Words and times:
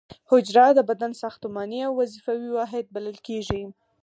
حجره 0.29 0.67
د 0.77 0.79
بدن 0.89 1.11
ساختماني 1.21 1.79
او 1.87 1.93
وظیفوي 2.01 2.49
واحد 2.53 2.85
بلل 2.95 3.17
کیږي 3.27 3.61